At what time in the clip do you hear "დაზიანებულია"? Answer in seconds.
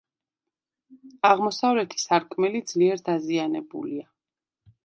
3.11-4.09